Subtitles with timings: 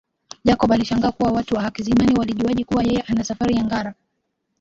[0.45, 3.95] Jacob alishangaa kuwa watu wa Hakizimana walijuaje kuwa yeye ana safari ya Ngara